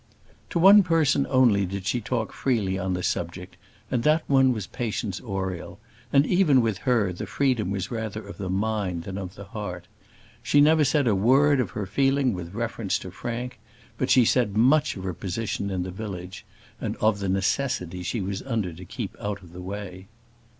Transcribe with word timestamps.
To 0.49 0.57
one 0.57 0.81
person 0.81 1.27
only 1.29 1.63
did 1.67 1.85
she 1.85 2.01
talk 2.01 2.33
freely 2.33 2.75
on 2.79 2.95
the 2.95 3.03
subject, 3.03 3.55
and 3.91 4.01
that 4.01 4.23
one 4.25 4.51
was 4.51 4.65
Patience 4.65 5.21
Oriel; 5.21 5.79
and 6.11 6.25
even 6.25 6.61
with 6.61 6.79
her 6.89 7.13
the 7.13 7.27
freedom 7.27 7.69
was 7.69 7.91
rather 7.91 8.25
of 8.27 8.39
the 8.39 8.49
mind 8.49 9.03
than 9.03 9.19
of 9.19 9.35
the 9.35 9.43
heart. 9.43 9.85
She 10.41 10.59
never 10.59 10.83
said 10.83 11.05
a 11.07 11.13
word 11.13 11.59
of 11.59 11.69
her 11.77 11.85
feeling 11.85 12.33
with 12.33 12.55
reference 12.55 12.97
to 12.97 13.11
Frank, 13.11 13.59
but 13.99 14.09
she 14.09 14.25
said 14.25 14.57
much 14.57 14.97
of 14.97 15.03
her 15.03 15.13
position 15.13 15.69
in 15.69 15.83
the 15.83 15.91
village, 15.91 16.45
and 16.79 16.95
of 16.95 17.19
the 17.19 17.29
necessity 17.29 18.01
she 18.01 18.21
was 18.21 18.41
under 18.41 18.73
to 18.73 18.85
keep 18.85 19.15
out 19.19 19.43
of 19.43 19.53
the 19.53 19.61
way. 19.61 20.07